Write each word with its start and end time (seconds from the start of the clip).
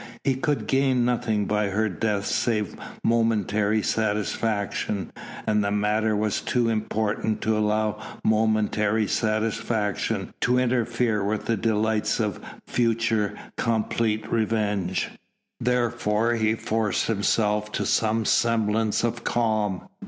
He 0.23 0.33
could 0.33 0.65
gain 0.65 1.05
nothing 1.05 1.45
by 1.45 1.67
her 1.67 1.87
death 1.87 2.25
save 2.25 2.75
momentary 3.03 3.83
satisfaction, 3.83 5.11
and 5.45 5.63
the 5.63 5.69
matter 5.69 6.15
was 6.15 6.41
too 6.41 6.69
important 6.69 7.39
to 7.41 7.55
allow 7.55 7.99
momentary 8.25 9.05
satisfaction 9.07 10.33
to 10.41 10.57
interfere 10.57 11.23
with 11.23 11.45
the 11.45 11.55
delights 11.55 12.19
of 12.19 12.39
future 12.65 13.37
complete 13.57 14.25
revenge. 14.31 15.11
Therefore 15.59 16.33
he 16.33 16.55
forced 16.55 17.05
himself 17.05 17.71
to 17.73 17.85
some 17.85 18.25
semblance 18.25 19.03
of 19.03 19.23
calm. 19.23 19.81